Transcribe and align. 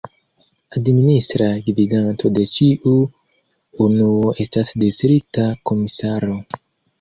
Administra 0.77 1.49
gvidanto 1.67 2.31
de 2.37 2.45
ĉiu 2.53 2.93
unuo 3.89 4.33
estas 4.47 4.73
distrikta 4.85 5.47
komisaro. 5.73 6.41